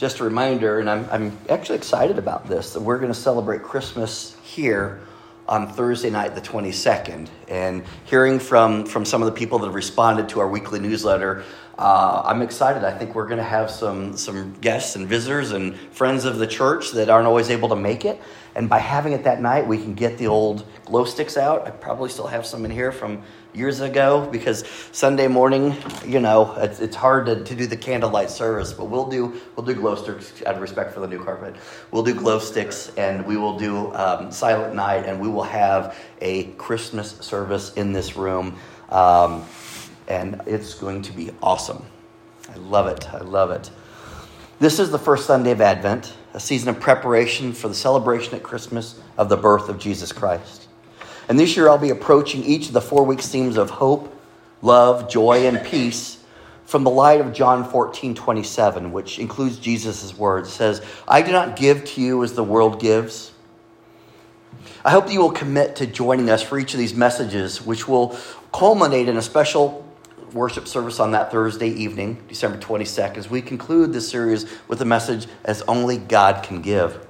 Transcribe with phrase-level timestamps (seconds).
[0.00, 3.62] just a reminder, and I'm, I'm actually excited about this, that we're going to celebrate
[3.62, 4.98] Christmas here
[5.46, 7.28] on Thursday night, the 22nd.
[7.48, 11.44] And hearing from, from some of the people that have responded to our weekly newsletter,
[11.78, 12.82] uh, I'm excited.
[12.82, 16.46] I think we're going to have some, some guests and visitors and friends of the
[16.46, 18.22] church that aren't always able to make it.
[18.54, 21.66] And by having it that night, we can get the old glow sticks out.
[21.66, 23.22] I probably still have some in here from
[23.54, 25.76] years ago because Sunday morning,
[26.06, 29.66] you know, it's, it's hard to, to do the candlelight service, but we'll do we'll
[29.66, 31.56] do glow sticks out of respect for the new carpet.
[31.90, 35.96] We'll do glow sticks and we will do um, silent night and we will have
[36.20, 38.58] a Christmas service in this room.
[38.90, 39.44] Um,
[40.08, 41.84] and it's going to be awesome.
[42.48, 43.08] I love it.
[43.12, 43.70] I love it.
[44.58, 48.42] This is the first Sunday of Advent, a season of preparation for the celebration at
[48.42, 50.59] Christmas of the birth of Jesus Christ.
[51.30, 54.12] And this year I'll be approaching each of the four week themes of hope,
[54.62, 56.18] love, joy, and peace
[56.64, 60.52] from the light of John 14, 27, which includes Jesus' words.
[60.52, 63.30] Says, I do not give to you as the world gives.
[64.84, 67.86] I hope that you will commit to joining us for each of these messages, which
[67.86, 68.18] will
[68.52, 69.86] culminate in a special
[70.32, 74.84] worship service on that Thursday evening, December 22nd, as we conclude this series with a
[74.84, 77.06] message as only God can give.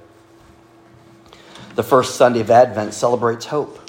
[1.73, 3.79] The first Sunday of Advent celebrates hope.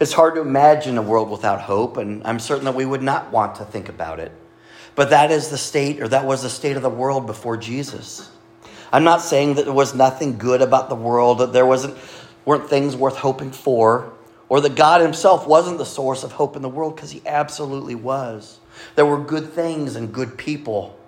[0.00, 3.32] It's hard to imagine a world without hope, and I'm certain that we would not
[3.32, 4.32] want to think about it.
[4.94, 8.30] But that is the state, or that was the state of the world before Jesus.
[8.92, 11.98] I'm not saying that there was nothing good about the world, that there wasn't,
[12.44, 14.12] weren't things worth hoping for
[14.48, 17.94] or that God Himself wasn't the source of hope in the world because He absolutely
[17.94, 18.60] was.
[18.94, 20.98] There were good things and good people.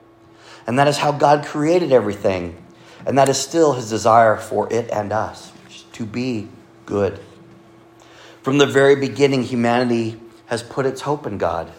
[0.67, 2.63] And that is how God created everything.
[3.07, 5.53] And that is still His desire for it and us
[5.93, 6.49] to be
[6.85, 7.19] good.
[8.43, 11.73] From the very beginning, humanity has put its hope in God.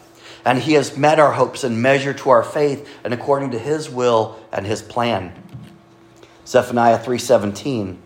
[0.45, 3.89] And He has met our hopes and measure to our faith and according to His
[3.89, 5.33] will and His plan.
[6.45, 7.97] Zephaniah 3:17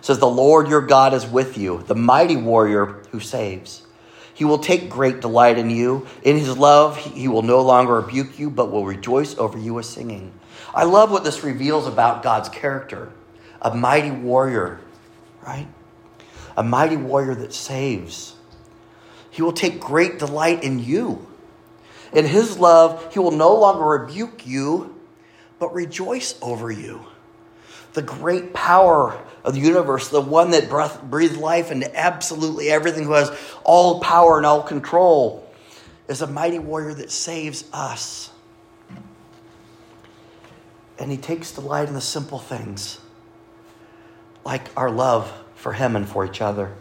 [0.00, 3.86] says, The Lord your God is with you, the mighty warrior who saves.
[4.32, 6.06] He will take great delight in you.
[6.22, 9.84] In his love, he will no longer rebuke you, but will rejoice over you with
[9.84, 10.32] singing.
[10.74, 13.12] I love what this reveals about God's character
[13.62, 14.80] a mighty warrior,
[15.46, 15.66] right?
[16.56, 18.34] A mighty warrior that saves.
[19.30, 21.26] He will take great delight in you.
[22.12, 24.98] In his love, he will no longer rebuke you,
[25.58, 27.04] but rejoice over you.
[27.92, 33.04] The great power of the universe, the one that breath, breathed life into absolutely everything,
[33.04, 33.30] who has
[33.64, 35.48] all power and all control,
[36.08, 38.30] is a mighty warrior that saves us.
[40.98, 43.00] And he takes delight in the simple things,
[44.44, 46.72] like our love for him and for each other.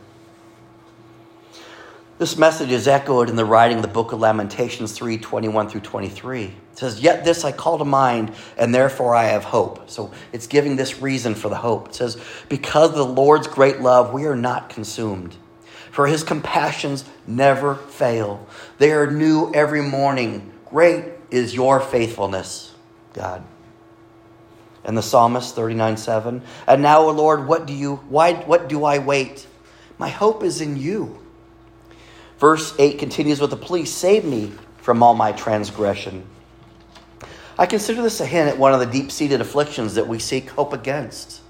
[2.17, 5.81] This message is echoed in the writing of the book of Lamentations 3 21 through
[5.81, 6.44] 23.
[6.44, 9.89] It says, Yet this I call to mind, and therefore I have hope.
[9.89, 11.89] So it's giving this reason for the hope.
[11.89, 15.35] It says, Because of the Lord's great love, we are not consumed.
[15.91, 18.45] For his compassions never fail,
[18.78, 20.53] they are new every morning.
[20.66, 22.73] Great is your faithfulness,
[23.13, 23.44] God.
[24.84, 26.41] And the psalmist 39 7.
[26.67, 29.45] And now, O Lord, what do you why what do I wait?
[29.97, 31.19] My hope is in you.
[32.40, 36.25] Verse 8 continues with the plea Save me from all my transgression.
[37.57, 40.50] I consider this a hint at one of the deep seated afflictions that we seek
[40.51, 41.41] hope against.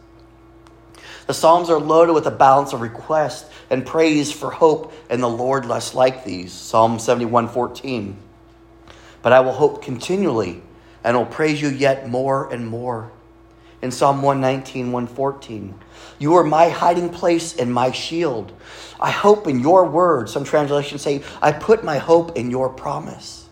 [1.28, 5.30] The Psalms are loaded with a balance of request and praise for hope in the
[5.30, 6.52] Lord less like these.
[6.52, 8.18] Psalm 71 14.
[9.22, 10.64] But I will hope continually
[11.04, 13.12] and will praise you yet more and more.
[13.82, 15.80] In Psalm 119, 114.
[16.20, 18.52] You are my hiding place and my shield.
[19.00, 20.30] I hope in your word.
[20.30, 23.48] Some translations say, I put my hope in your promise.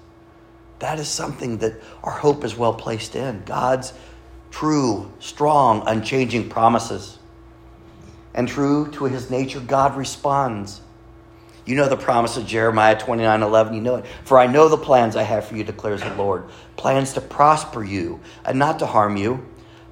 [0.80, 3.94] That is something that our hope is well placed in God's
[4.52, 7.18] true, strong, unchanging promises.
[8.34, 10.82] And true to his nature, God responds.
[11.66, 13.74] You know the promise of Jeremiah 29 11.
[13.74, 14.06] You know it.
[14.24, 16.46] For I know the plans I have for you, declares the Lord
[16.78, 19.46] plans to prosper you and not to harm you,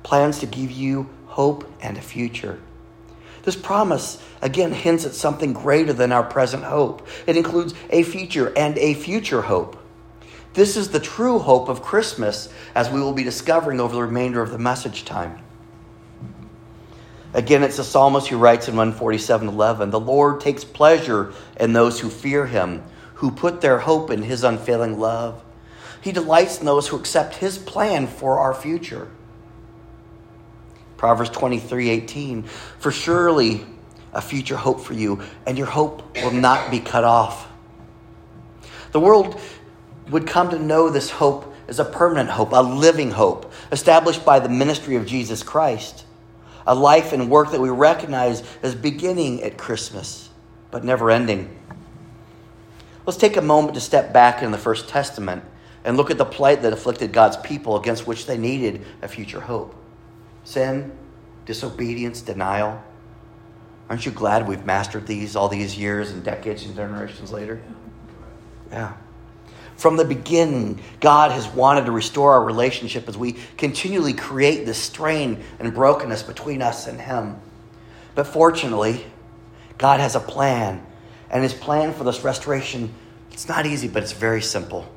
[0.06, 2.60] plans to give you hope and a future.
[3.42, 7.08] This promise, again, hints at something greater than our present hope.
[7.26, 9.78] It includes a future and a future hope.
[10.54, 14.44] This is the true hope of Christmas, as we will be discovering over the remainder
[14.44, 15.40] of the message time.
[17.34, 22.10] Again, it's the psalmist who writes in 147:11, "The Lord takes pleasure in those who
[22.10, 22.84] fear him,
[23.16, 25.42] who put their hope in his unfailing love.
[26.00, 29.08] He delights in those who accept his plan for our future."
[31.06, 32.42] Proverbs 23 18.
[32.80, 33.64] For surely
[34.12, 37.48] a future hope for you, and your hope will not be cut off.
[38.92, 39.40] The world
[40.10, 44.40] would come to know this hope as a permanent hope, a living hope, established by
[44.40, 46.06] the ministry of Jesus Christ.
[46.66, 50.32] A life and work that we recognize as beginning at Christmas,
[50.72, 51.56] but never ending.
[53.06, 55.44] Let's take a moment to step back in the First Testament
[55.84, 59.42] and look at the plight that afflicted God's people against which they needed a future
[59.42, 59.76] hope
[60.46, 60.98] sin,
[61.46, 62.82] disobedience, denial.
[63.90, 67.62] Aren't you glad we've mastered these all these years and decades and generations later?
[68.72, 68.94] Yeah.
[69.76, 74.78] From the beginning, God has wanted to restore our relationship as we continually create this
[74.78, 77.36] strain and brokenness between us and Him.
[78.16, 79.06] But fortunately,
[79.78, 80.86] God has a plan,
[81.30, 82.94] and His plan for this restoration,
[83.32, 84.90] it's not easy, but it's very simple.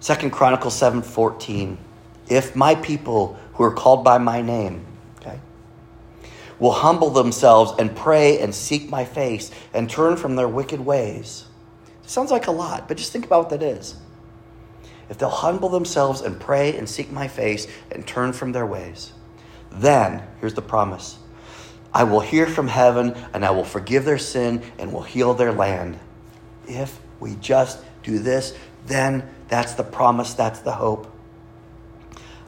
[0.00, 1.76] Second Chronicles 7:14.
[2.28, 4.84] If my people who are called by my name,
[5.20, 5.40] okay,
[6.58, 11.44] will humble themselves and pray and seek my face and turn from their wicked ways.
[12.04, 13.96] It sounds like a lot, but just think about what that is.
[15.08, 19.12] If they'll humble themselves and pray and seek my face and turn from their ways,
[19.70, 21.18] then, here's the promise
[21.92, 25.52] I will hear from heaven and I will forgive their sin and will heal their
[25.52, 25.98] land.
[26.68, 28.56] If we just do this,
[28.86, 31.10] then that's the promise, that's the hope.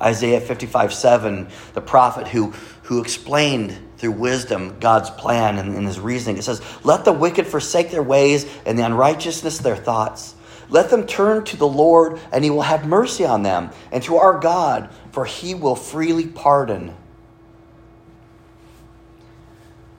[0.00, 2.50] Isaiah 55 7, the prophet who,
[2.84, 6.38] who explained through wisdom God's plan and, and his reasoning.
[6.38, 10.34] It says, Let the wicked forsake their ways and the unrighteousness their thoughts.
[10.70, 14.16] Let them turn to the Lord, and he will have mercy on them, and to
[14.16, 16.94] our God, for he will freely pardon.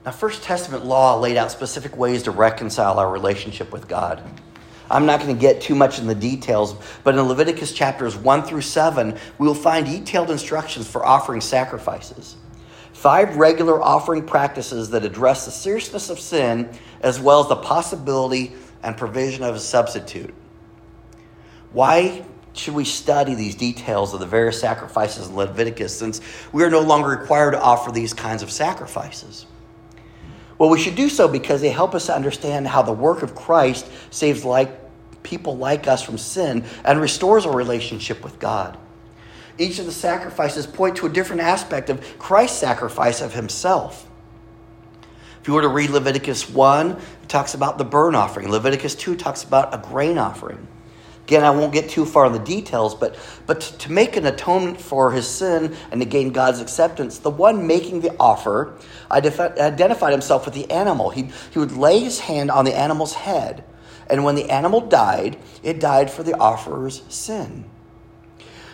[0.04, 4.22] Now, First Testament law laid out specific ways to reconcile our relationship with God.
[4.90, 8.42] I'm not going to get too much in the details, but in Leviticus chapters 1
[8.42, 12.36] through 7, we will find detailed instructions for offering sacrifices.
[12.92, 16.68] Five regular offering practices that address the seriousness of sin
[17.00, 18.52] as well as the possibility
[18.82, 20.34] and provision of a substitute.
[21.72, 26.20] Why should we study these details of the various sacrifices in Leviticus since
[26.52, 29.46] we are no longer required to offer these kinds of sacrifices?
[30.60, 33.34] Well, we should do so because they help us to understand how the work of
[33.34, 34.70] Christ saves like
[35.22, 38.76] people like us from sin and restores our relationship with God.
[39.56, 44.06] Each of the sacrifices point to a different aspect of Christ's sacrifice of himself.
[45.40, 48.50] If you were to read Leviticus 1, it talks about the burnt offering.
[48.50, 50.68] Leviticus 2 talks about a grain offering.
[51.30, 53.16] Again, I won't get too far in the details, but,
[53.46, 57.68] but to, make an atonement for his sin and to gain God's acceptance, the one
[57.68, 58.74] making the offer
[59.12, 61.10] identified himself with the animal.
[61.10, 63.62] He, he would lay his hand on the animal's head,
[64.08, 67.64] and when the animal died, it died for the offerer's sin.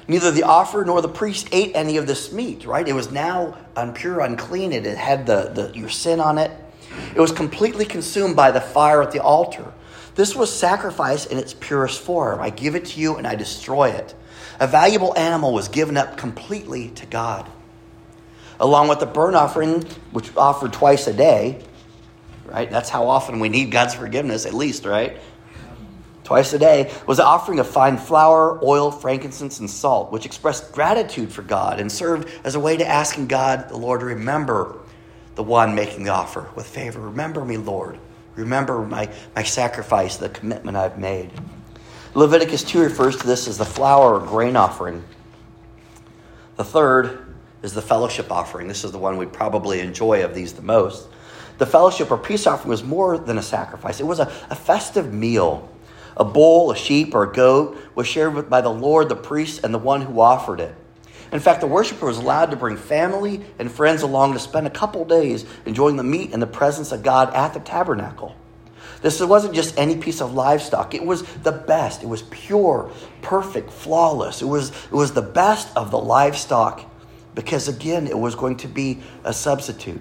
[0.09, 2.89] Neither the offerer nor the priest ate any of this meat, right?
[2.89, 4.73] It was now impure, unclean.
[4.73, 6.51] It had the, the, your sin on it.
[7.15, 9.75] It was completely consumed by the fire at the altar.
[10.17, 12.41] This was sacrifice in its purest form.
[12.41, 14.15] I give it to you and I destroy it.
[14.59, 17.49] A valuable animal was given up completely to God.
[18.59, 19.83] Along with the burnt offering,
[20.13, 21.63] which offered twice a day,
[22.47, 22.71] right?
[22.71, 25.19] That's how often we need God's forgiveness, at least, right?
[26.25, 30.73] Twice a day was an offering of fine flour, oil, frankincense, and salt, which expressed
[30.73, 34.79] gratitude for God and served as a way to asking God, the Lord, to remember
[35.35, 37.01] the one making the offer with favor.
[37.01, 37.99] Remember me, Lord.
[38.37, 41.31] Remember my, my sacrifice, the commitment I've made.
[42.15, 45.05] Leviticus 2 refers to this as the flour or grain offering.
[46.57, 48.69] The third is the fellowship offering.
[48.69, 51.09] This is the one we probably enjoy of these the most.
[51.59, 55.13] The fellowship or peace offering was more than a sacrifice, it was a, a festive
[55.13, 55.71] meal.
[56.19, 59.75] A bull, a sheep, or a goat was shared by the Lord, the priest, and
[59.75, 60.75] the one who offered it.
[61.37, 64.71] In fact, the worshiper was allowed to bring family and friends along to spend a
[64.71, 68.35] couple days enjoying the meat and the presence of God at the tabernacle.
[69.03, 70.95] This wasn't just any piece of livestock.
[70.95, 72.03] It was the best.
[72.03, 72.91] It was pure,
[73.21, 74.41] perfect, flawless.
[74.41, 76.91] It was, it was the best of the livestock
[77.35, 80.01] because, again, it was going to be a substitute.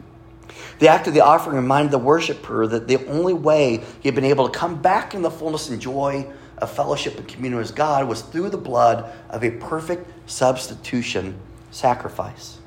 [0.80, 4.24] The act of the offering reminded the worshiper that the only way he had been
[4.24, 8.08] able to come back in the fullness and joy of fellowship and communion with God
[8.08, 11.38] was through the blood of a perfect substitution
[11.72, 12.60] sacrifice.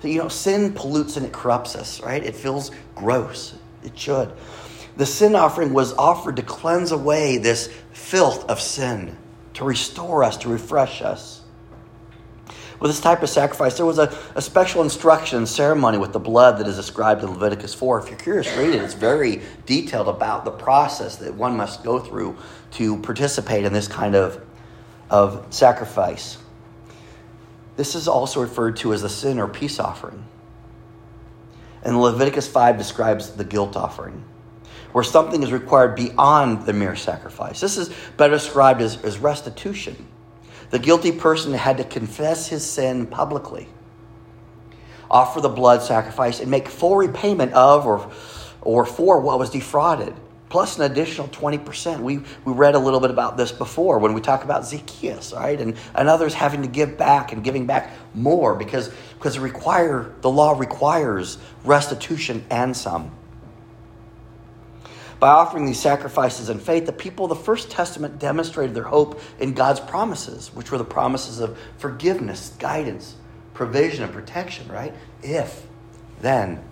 [0.00, 2.22] So, you know, sin pollutes and it corrupts us, right?
[2.22, 3.54] It feels gross.
[3.82, 4.32] It should.
[4.96, 9.16] The sin offering was offered to cleanse away this filth of sin,
[9.54, 11.42] to restore us, to refresh us.
[12.78, 16.58] With this type of sacrifice, there was a, a special instruction ceremony with the blood
[16.58, 18.00] that is described in Leviticus 4.
[18.00, 18.82] If you're curious, read it.
[18.82, 22.36] It's very detailed about the process that one must go through
[22.72, 24.44] to participate in this kind of,
[25.08, 26.36] of sacrifice.
[27.76, 30.24] This is also referred to as the sin or peace offering.
[31.82, 34.24] And Leviticus 5 describes the guilt offering,
[34.92, 37.60] where something is required beyond the mere sacrifice.
[37.60, 40.08] This is better described as, as restitution.
[40.70, 43.68] The guilty person had to confess his sin publicly,
[45.10, 48.10] offer the blood sacrifice, and make full repayment of or,
[48.62, 50.14] or for what was defrauded,
[50.48, 52.00] plus an additional 20%.
[52.00, 55.60] We, we read a little bit about this before when we talk about Zacchaeus, right?
[55.60, 60.30] And, and others having to give back and giving back more because, because require, the
[60.30, 63.12] law requires restitution and some.
[65.18, 69.20] By offering these sacrifices in faith, the people of the First Testament demonstrated their hope
[69.38, 73.16] in God's promises, which were the promises of forgiveness, guidance,
[73.54, 74.94] provision, and protection, right?
[75.22, 75.66] If,
[76.20, 76.62] then.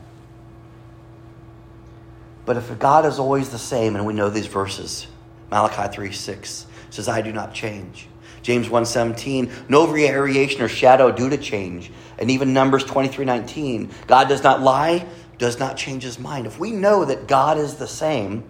[2.45, 5.07] But if God is always the same, and we know these verses,
[5.51, 8.09] Malachi 3 6 says, I do not change.
[8.43, 11.91] James 1:17, no variation or shadow due to change.
[12.19, 15.07] And even Numbers 23:19, God does not lie,
[15.39, 16.47] does not change his mind.
[16.47, 18.45] If we know that God is the same,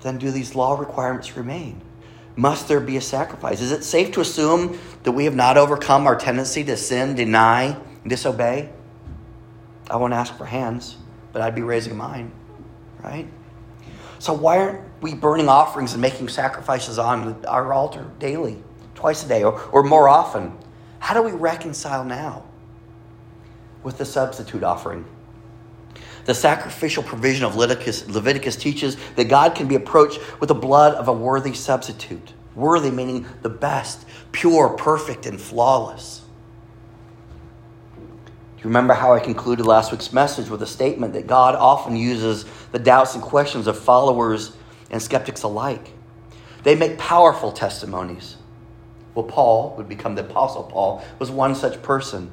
[0.00, 1.82] then do these law requirements remain?
[2.36, 3.60] Must there be a sacrifice?
[3.60, 7.76] Is it safe to assume that we have not overcome our tendency to sin, deny,
[8.06, 8.70] disobey?
[9.90, 10.96] I won't ask for hands,
[11.32, 12.30] but I'd be raising mine,
[13.02, 13.26] right?
[14.20, 18.62] So why aren't we burning offerings and making sacrifices on our altar daily,
[18.94, 20.56] twice a day, or, or more often?
[21.00, 22.44] How do we reconcile now
[23.82, 25.04] with the substitute offering?
[26.28, 30.92] The sacrificial provision of Leviticus, Leviticus teaches that God can be approached with the blood
[30.94, 32.34] of a worthy substitute.
[32.54, 36.20] Worthy meaning the best, pure, perfect, and flawless.
[37.96, 38.02] Do
[38.58, 42.44] you remember how I concluded last week's message with a statement that God often uses
[42.72, 44.54] the doubts and questions of followers
[44.90, 45.94] and skeptics alike?
[46.62, 48.36] They make powerful testimonies.
[49.14, 52.32] Well, Paul would become the Apostle Paul, was one such person.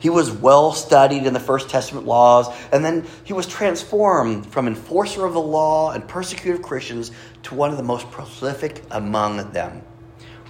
[0.00, 4.66] He was well studied in the First Testament laws, and then he was transformed from
[4.66, 7.10] enforcer of the law and persecutor of Christians
[7.44, 9.82] to one of the most prolific among them.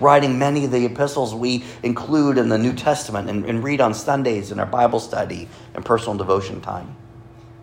[0.00, 3.94] Writing many of the epistles we include in the New Testament and, and read on
[3.94, 6.94] Sundays in our Bible study and personal devotion time.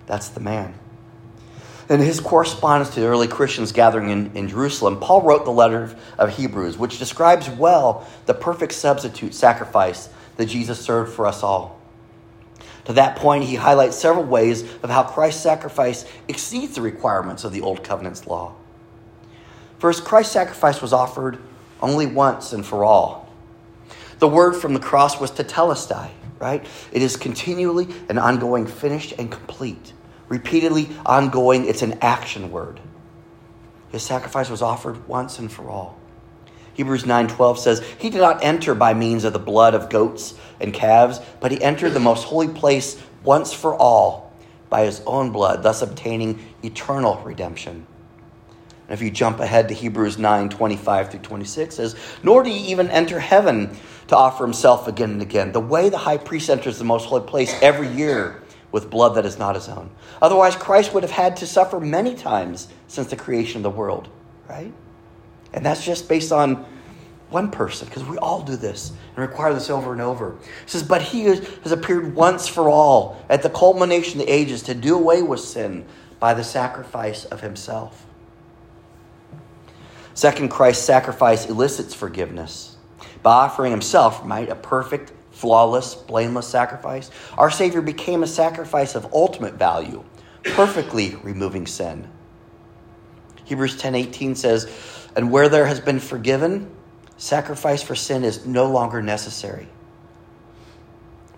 [0.05, 0.73] That's the man.
[1.87, 5.95] In his correspondence to the early Christians gathering in, in Jerusalem, Paul wrote the letter
[6.17, 11.74] of Hebrews, which describes well the perfect substitute sacrifice that Jesus served for us all.
[12.85, 17.51] To that point, he highlights several ways of how Christ's sacrifice exceeds the requirements of
[17.51, 18.55] the Old Covenant's law.
[19.79, 21.39] First, Christ's sacrifice was offered
[21.81, 23.29] only once and for all.
[24.19, 26.65] The word from the cross was tetelestai, right?
[26.91, 29.93] It is continually an ongoing, finished, and complete.
[30.29, 32.79] Repeatedly ongoing, it's an action word.
[33.91, 35.99] His sacrifice was offered once and for all.
[36.75, 40.73] Hebrews 9:12 says, "He did not enter by means of the blood of goats and
[40.73, 44.31] calves, but he entered the most holy place once for all
[44.69, 47.87] by his own blood, thus obtaining eternal redemption."
[48.87, 52.89] And if you jump ahead to Hebrews 9:25 through 26 says, "Nor did he even
[52.89, 53.77] enter heaven
[54.07, 57.21] to offer himself again and again, the way the high priest enters the most holy
[57.21, 58.41] place every year."
[58.71, 59.89] with blood that is not his own.
[60.21, 64.09] Otherwise, Christ would have had to suffer many times since the creation of the world,
[64.49, 64.73] right?
[65.55, 66.65] And that's just based on
[67.29, 70.33] one person, because we all do this and require this over and over.
[70.33, 74.61] It says, But he has appeared once for all at the culmination of the ages
[74.63, 75.85] to do away with sin
[76.19, 78.05] by the sacrifice of himself.
[80.13, 82.75] Second, Christ's sacrifice elicits forgiveness.
[83.23, 89.11] By offering himself, right, a perfect, flawless, blameless sacrifice, our Savior became a sacrifice of
[89.13, 90.03] ultimate value,
[90.43, 92.07] perfectly removing sin.
[93.45, 94.69] Hebrews 10:18 says,
[95.15, 96.69] and where there has been forgiven,
[97.17, 99.67] sacrifice for sin is no longer necessary.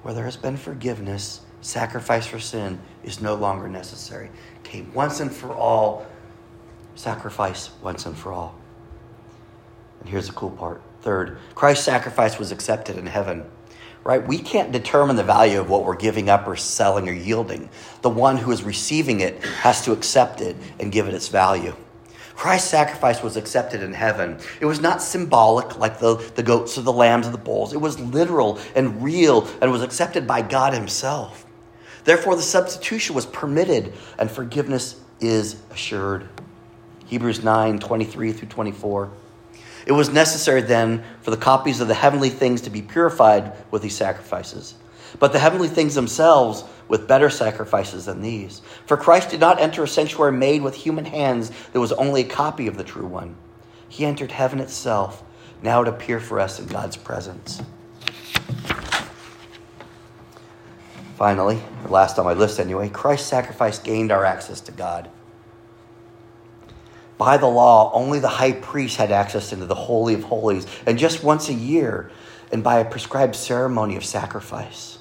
[0.02, 4.30] Where there has been forgiveness, sacrifice for sin is no longer necessary.
[4.64, 6.06] Came once and for all,
[6.96, 8.56] sacrifice once and for all.
[10.00, 10.82] And here's the cool part.
[11.02, 13.46] Third, Christ's sacrifice was accepted in heaven.
[14.04, 14.26] Right?
[14.26, 17.70] We can't determine the value of what we're giving up or selling or yielding.
[18.02, 21.76] The one who is receiving it has to accept it and give it its value.
[22.38, 24.38] Christ's sacrifice was accepted in heaven.
[24.62, 27.74] It was not symbolic like the, the goats or the lambs or the bulls.
[27.74, 31.48] It was literal and real and was accepted by God Himself.
[32.04, 36.30] Therefore, the substitution was permitted and forgiveness is assured.
[37.08, 39.12] Hebrews 9 23 through 24.
[39.88, 43.82] It was necessary then for the copies of the heavenly things to be purified with
[43.82, 44.76] these sacrifices,
[45.18, 48.62] but the heavenly things themselves with better sacrifices than these.
[48.86, 52.28] For Christ did not enter a sanctuary made with human hands that was only a
[52.28, 53.36] copy of the true one.
[53.90, 55.24] He entered heaven itself,
[55.62, 57.62] now to appear for us in God's presence.
[61.18, 65.10] Finally, last on my list anyway, Christ's sacrifice gained our access to God.
[67.18, 71.00] by the law, only the high priest had access into the Holy of Holies, and
[71.00, 72.12] just once a year,
[72.52, 74.97] and by a prescribed ceremony of sacrifice.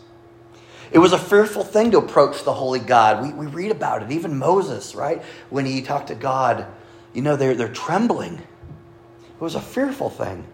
[0.96, 3.22] It was a fearful thing to approach the holy God.
[3.22, 4.10] We, we read about it.
[4.12, 5.22] Even Moses, right?
[5.50, 6.64] When he talked to God,
[7.12, 8.36] you know, they're, they're trembling.
[8.38, 10.46] It was a fearful thing.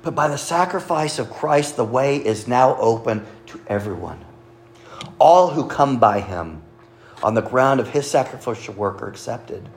[0.00, 4.24] But by the sacrifice of Christ, the way is now open to everyone.
[5.18, 6.62] All who come by him
[7.22, 9.68] on the ground of his sacrificial work are accepted.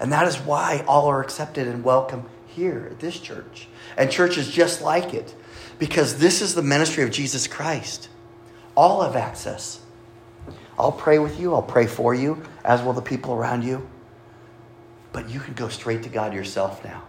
[0.00, 4.50] And that is why all are accepted and welcome here at this church and churches
[4.50, 5.34] just like it,
[5.78, 8.08] because this is the ministry of Jesus Christ.
[8.80, 9.78] All have access.
[10.78, 13.86] I'll pray with you, I'll pray for you, as will the people around you.
[15.12, 17.02] But you can go straight to God yourself now.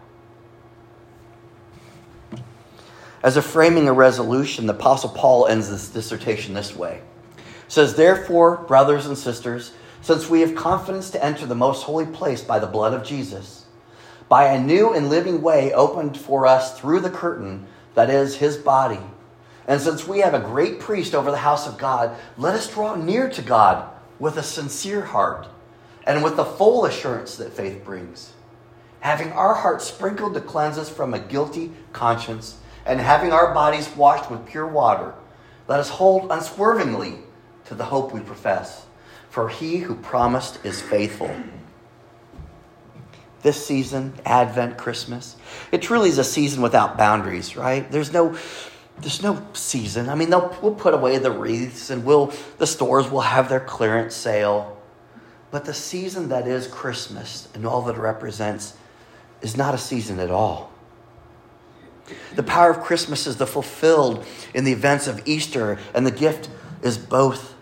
[3.23, 7.03] As a framing a resolution, the Apostle Paul ends this dissertation this way.
[7.37, 12.05] He says, Therefore, brothers and sisters, since we have confidence to enter the most holy
[12.05, 13.63] place by the blood of Jesus,
[14.27, 18.57] by a new and living way opened for us through the curtain, that is, his
[18.57, 18.99] body.
[19.71, 22.95] And since we have a great priest over the house of God, let us draw
[22.95, 25.47] near to God with a sincere heart
[26.05, 28.33] and with the full assurance that faith brings,
[28.99, 33.87] having our hearts sprinkled to cleanse us from a guilty conscience, and having our bodies
[33.95, 35.13] washed with pure water,
[35.69, 37.19] let us hold unswervingly
[37.63, 38.85] to the hope we profess
[39.29, 41.33] for he who promised is faithful.
[43.41, 45.37] This season, Advent, Christmas,
[45.71, 47.89] it truly is a season without boundaries, right?
[47.89, 48.37] There's no
[48.99, 50.09] there's no season.
[50.09, 53.59] I mean, they'll, we'll put away the wreaths and we'll, the stores will have their
[53.59, 54.77] clearance sale.
[55.49, 58.75] But the season that is Christmas and all that it represents
[59.41, 60.71] is not a season at all.
[62.35, 66.49] The power of Christmas is the fulfilled in the events of Easter, and the gift
[66.81, 67.55] is both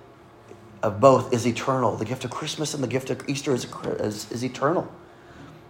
[0.81, 1.98] of both is eternal.
[1.98, 3.67] The gift of Christmas and the gift of Easter is,
[4.00, 4.89] is, is eternal.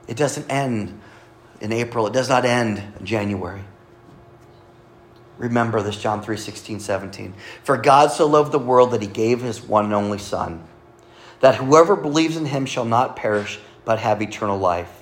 [0.08, 1.00] It doesn't end
[1.62, 3.62] in April, it does not end in January.
[5.40, 7.34] Remember this John 3 16, 17.
[7.64, 10.64] For God so loved the world that he gave his one and only Son,
[11.40, 15.02] that whoever believes in him shall not perish, but have eternal life.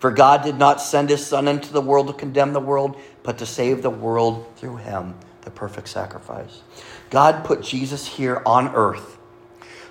[0.00, 3.38] For God did not send his Son into the world to condemn the world, but
[3.38, 6.62] to save the world through him, the perfect sacrifice.
[7.10, 9.18] God put Jesus here on earth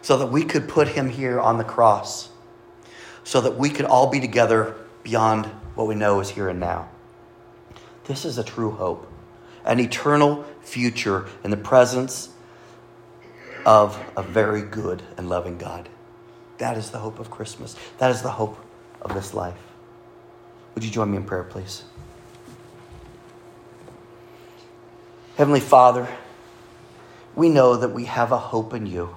[0.01, 2.29] so that we could put him here on the cross,
[3.23, 6.89] so that we could all be together beyond what we know is here and now.
[8.05, 9.08] This is a true hope,
[9.69, 12.29] an eternal future in the presence
[13.67, 15.87] of a very good and loving God.
[16.57, 17.75] That is the hope of Christmas.
[17.99, 18.57] That is the hope
[18.99, 19.59] of this life.
[20.73, 21.83] Would you join me in prayer, please?
[25.37, 26.07] Heavenly Father,
[27.35, 29.15] we know that we have a hope in you.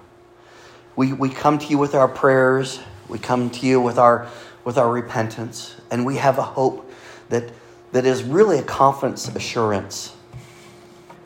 [0.96, 4.28] We, we come to you with our prayers, we come to you with our,
[4.64, 6.90] with our repentance, and we have a hope
[7.30, 7.50] that,
[7.92, 10.14] that is really a confidence assurance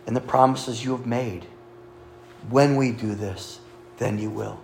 [0.07, 1.47] in the promises you have made.
[2.49, 3.61] When we do this,
[3.99, 4.61] then you will.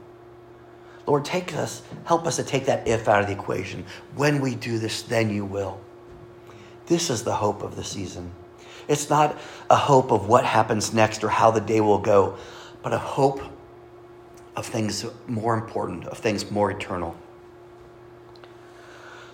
[1.07, 3.85] Lord, take us, help us to take that if out of the equation.
[4.15, 5.81] When we do this, then you will.
[6.87, 8.33] This is the hope of the season.
[8.89, 9.37] It's not
[9.71, 12.37] a hope of what happens next or how the day will go,
[12.83, 13.41] but a hope
[14.55, 17.17] of things more important, of things more eternal.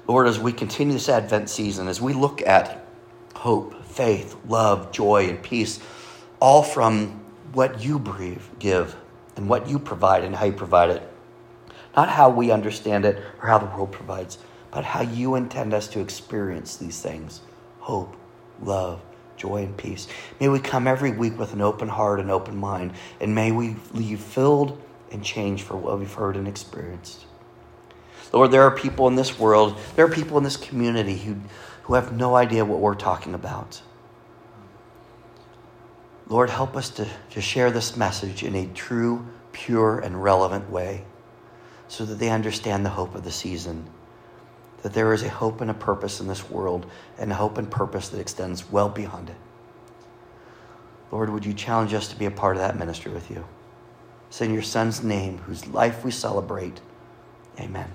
[0.07, 2.87] Lord, as we continue this Advent season, as we look at
[3.35, 5.81] hope, faith, love, joy, and peace,
[6.40, 7.20] all from
[7.53, 8.96] what you breathe, give
[9.37, 11.03] and what you provide and how you provide it.
[11.96, 14.38] Not how we understand it or how the world provides,
[14.70, 17.40] but how you intend us to experience these things
[17.81, 18.14] hope,
[18.62, 19.01] love,
[19.38, 20.09] joy, and peace.
[20.40, 23.77] May we come every week with an open heart and open mind, and may we
[23.92, 24.79] leave filled
[25.11, 27.24] and changed for what we've heard and experienced.
[28.31, 31.37] Lord, there are people in this world, there are people in this community who,
[31.85, 33.81] who have no idea what we're talking about.
[36.28, 41.04] Lord, help us to, to share this message in a true, pure, and relevant way
[41.88, 43.88] so that they understand the hope of the season.
[44.82, 46.86] That there is a hope and a purpose in this world,
[47.18, 49.36] and a hope and purpose that extends well beyond it.
[51.10, 53.44] Lord, would you challenge us to be a part of that ministry with you?
[54.28, 56.80] It's in your Son's name, whose life we celebrate.
[57.58, 57.90] Amen.